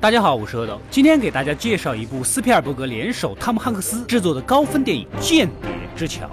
[0.00, 6.26] 大家好，我是阿斗，今天给大家介绍一部斯皮尔伯格联手汤姆汉克斯制作的高分电影《间谍之桥》。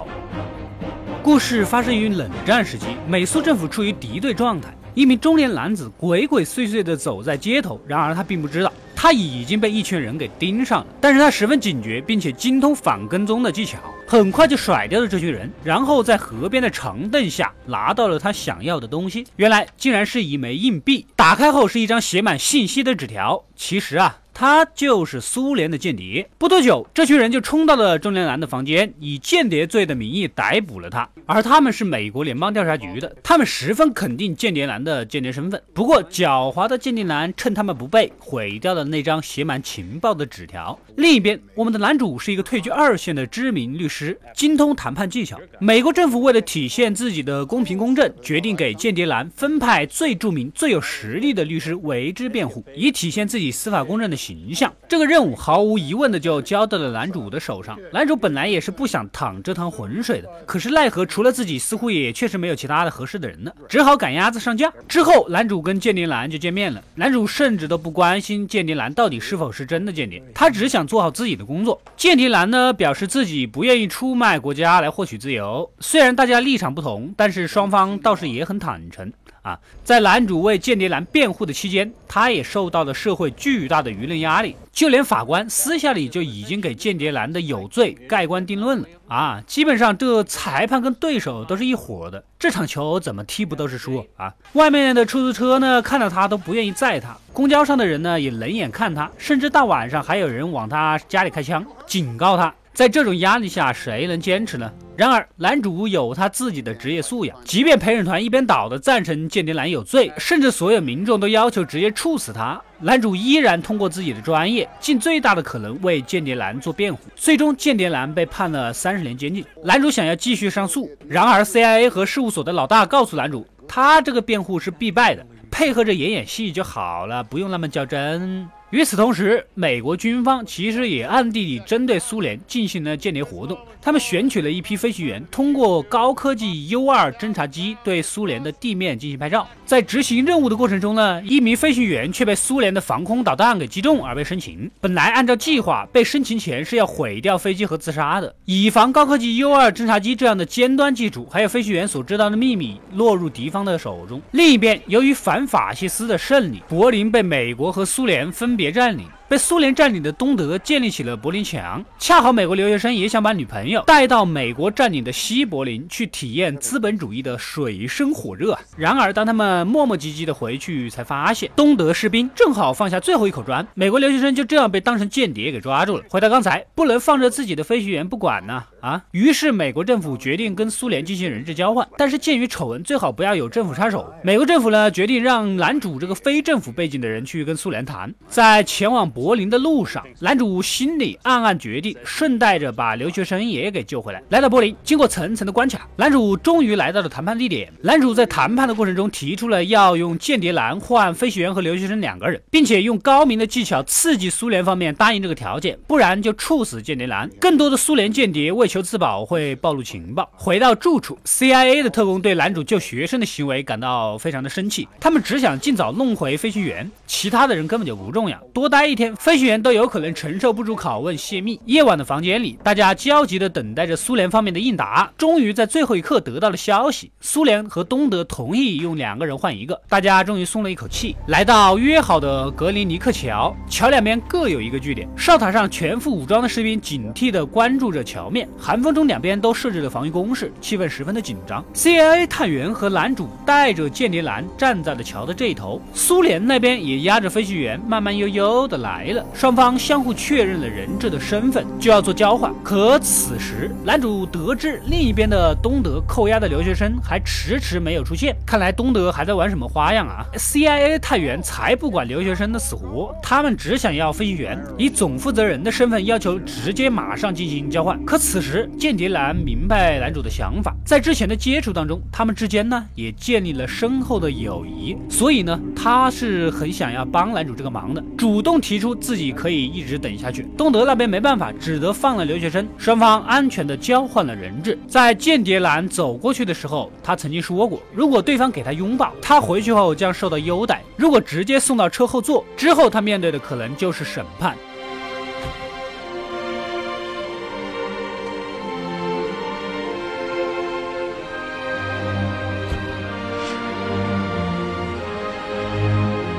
[1.22, 4.74] 故事发生于冷战时期，美苏政府处于敌对状态。
[4.94, 8.72] 一名中年男子鬼鬼祟祟地走在街头，然而他并不知道。
[8.96, 13.76] 他已经被一群人给盯上了，但是他十分警觉，并且精通反跟踪的技巧，
[14.10, 19.26] 很快就甩掉了这群人，然后在河边的长凳下拿到了他想要的东西。
[19.36, 23.44] 原来竟然是一枚硬币，打开后是一张写满信息的纸条。
[23.54, 24.20] 其实啊。
[24.40, 26.30] 他就是苏联的间谍。
[26.38, 31.08] 不多久，这群人就冲到了中年男的房间，以间谍罪的名义逮捕了他。
[31.26, 35.60] 而他们是美国联邦调查局的，他们十分肯定间谍男的间谍身份。
[35.74, 40.78] 不过，狡猾的间谍男趁他们不备，毁掉了那张写满情报的纸条。
[40.94, 45.36] 另一边，我们的男主是一个退居二线的知名律师，精通谈判技巧。
[45.58, 54.16] 美国政府为了体现自己的公平公正，决定给间谍男分派最著名、最有实力的律师为之辩护，以体现自己司法公正的。
[54.28, 57.78] 形象，这个任务毫无疑问的就交到了男主的手上。
[57.90, 64.70] 男主本来也是不想淌这趟浑水的，可是奈何除了自己，似乎也确实没有其他的合适的人了，只好赶鸭子上架。
[64.86, 66.84] 之后，男主跟间谍男就见面了。
[66.96, 71.80] 男主甚至都不关心间谍男到底是否是真的间谍，他只想做好自己的工作。
[71.96, 75.70] 间谍男呢，表示自己不愿意出卖国家来获取自由。
[75.80, 79.10] 虽然大家立场不同，但是双方倒是也很坦诚。
[79.48, 88.88] 啊，在男主为间谍男辩护的期间，他也受到了社会巨大的舆论压力，就连法官私下里就已经给间谍男的有罪盖棺定论了。
[89.08, 94.34] 啊，基本上这裁判跟对手都是一伙的，这场球怎么踢不都是输啊？
[94.52, 102.54] 外面的出租车呢，看到他都不愿意载他；公交上的人呢，也冷眼看他，甚至大晚上还有人往他家里开枪，警告他。
[102.74, 104.70] 在这种压力下，谁能坚持呢？
[104.98, 116.98] 然而，男主有他自己的职业素养，即便陪审团一边倒的赞成间谍男有罪，甚至所有民众都要求直接处死他，男主依然通过自己的专业，尽最大的可能为间谍男做辩护。
[117.14, 119.44] 最终，间谍男被判了三十年监禁。
[119.62, 128.48] 男主想要继续上诉，然而 CIA 和事务所的老大告诉男主，他这个辩护是必败的，配合着演演戏就好了，不用那么较真。
[128.70, 133.56] 与此同时，美国军方其实也暗地里针对苏联进行了间谍活动。
[133.80, 139.48] 他们选取了一批飞行员，通过高科技 U-2 侦察机对苏联的地面进行拍照。
[139.64, 144.70] 在执行任务的过程中呢，一名飞行员却被苏联的防空导弹给击中而被生擒。
[144.82, 154.20] 本来按照计划，被生擒前是要毁掉飞机和自杀的，以防高科技 U-2 侦察机这样的尖端技术还有飞行员所知道的秘密落入敌方的手中。
[154.32, 158.57] 另一边，由于反法西斯的胜利，柏林被美国和苏联分。
[158.58, 159.08] 别占领。
[159.28, 168.58] 被苏联占领的东德建立起了柏林墙，恰好美国留学生也想把女朋友带到美国占领的西柏林去体验资本主义的水深火热。
[168.74, 176.04] 然而，当他们磨磨唧唧的回去，才发现东德士兵正好放下最后一口砖，美国留学生就这样被当成间谍给抓住了。
[176.08, 179.04] 回到刚才，不能放着自己的飞行员不管呢啊！
[179.10, 184.10] 于是美国政府决定跟苏联进行人质交换，但是鉴于丑闻，最好不要有政府插手。
[184.22, 189.12] 美国政府呢，决定让男主这个非政府背景的人去跟苏联谈，在前往。
[189.18, 194.22] 柏林的路上，男主心里暗暗决定，顺带着把留学生也给救回来。
[194.28, 197.68] 来到柏林，经过层层的关卡，男主终于来到了谈判地点。
[197.82, 207.28] 男主在谈判的过程中提出了要用间谍男换飞行员和留学生两个人，并且用高明的技巧刺激苏联方面答应这个条件，不然就处死间谍男。
[207.40, 210.30] 更多的苏联间谍为求自保会暴露情报。
[210.36, 219.07] 回到住处，CIA 的特工对男主救学生的行为感到非常的生气，他们只想尽早弄回飞行员，其他的人根本就不重要，多待一天。
[219.16, 221.60] 飞行员都有可能承受不住拷问泄密。
[221.66, 225.10] 夜晚的房间里，大家焦急地等待着苏联方面的应答。
[225.16, 229.80] 终于在最后一刻得到了消息，苏联和东德同意用两个人换一个。
[229.88, 231.16] 大家终于松了一口气。
[231.26, 238.48] 来到约好的格林尼克桥，桥两边各有一个据点，哨塔上全副武装的士兵警惕地关注着桥面。
[238.58, 241.64] 寒风中，两边都设置了防御工事，气氛十分的紧张。
[241.74, 248.97] CIA 探员和男主带着间谍男站在了桥的这一头，苏联那边也押着飞行员慢慢悠悠地来。
[248.98, 252.52] 来了，双方相互确认了人质的身份，就要做交换。
[252.64, 268.04] 可此时，男主得知另一边的东德扣押的留学生还迟迟没有出现，看来东德还在玩什么花样啊！CIA 探员才不管留学生的死活，他们只想要飞行员，以总负责人的身份要求直接马上进行交换。
[268.04, 278.87] 可此时，间谍男明白男主的想法，在之前的接触当中，他们之间呢也建立了深厚的友谊，所以呢，他是很想要帮男主这个忙的，主动提出。
[278.88, 280.46] 出自己可以一直等下去。
[280.56, 284.78] 东德那边没办法，只得放了留学生，双方安全的交换了人质。
[284.88, 294.56] 在间谍男走过去的时候，他曾经说过，如果对方给他拥抱，他回去后将受到优待；如果直接送到车后座，之后他面对的可能就是审判。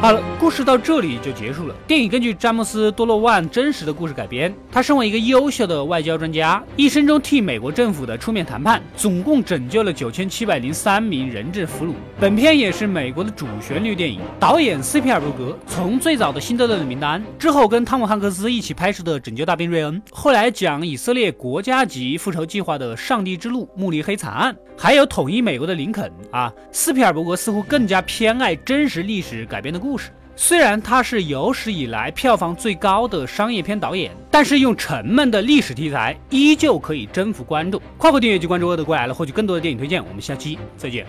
[0.02, 1.76] 好了，故事到这里就结束了。
[1.86, 4.56] 电影根据詹姆斯·多洛万真实的故事改编。
[4.72, 11.92] 他身为一个优秀的外交专家，一生中替美国政府的出面谈判，总共拯救了九千七百零三名人质俘虏。
[12.18, 14.22] 本片也是美国的主旋律电影。
[14.40, 29.78] 导演斯皮尔伯格从最早的《辛德勒的名单》之后，跟汤姆·汉克斯一起拍摄的《拯救大兵瑞恩》，后来讲以色列国家级复仇计划的《上帝之路》《慕尼黑惨案》，还有统一美国的林肯啊，斯皮尔伯格似乎更加偏爱真实历史改编的。
[29.78, 30.10] 故事
[30.42, 37.80] 虽然他是有史以来票房最高的商业片导演，但是用沉闷的历史题材依旧可以征服观众。
[37.98, 40.02] 快快订阅就关注我的过来了，获取更多的电影推荐。
[40.08, 41.06] 我们下期再见。